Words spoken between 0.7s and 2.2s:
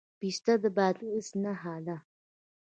بادغیس نښه ده.